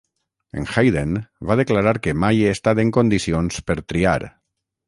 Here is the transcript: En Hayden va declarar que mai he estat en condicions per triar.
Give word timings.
En 0.59 0.63
Hayden 0.75 1.11
va 1.51 1.57
declarar 1.59 1.93
que 2.07 2.17
mai 2.23 2.43
he 2.47 2.57
estat 2.57 2.83
en 2.85 2.93
condicions 2.99 3.63
per 3.69 3.81
triar. 3.93 4.19